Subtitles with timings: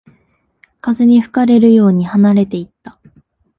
[0.81, 2.99] 風に吹かれるように離れていった